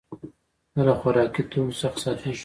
زه 0.75 0.81
له 0.87 0.93
خوراکي 0.99 1.43
توکو 1.51 1.77
څخه 1.81 1.97
ساتم. 2.03 2.33